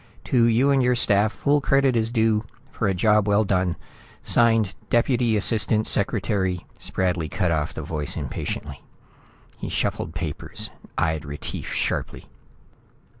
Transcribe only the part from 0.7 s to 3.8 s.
and your staff, full credit is due for a job well done.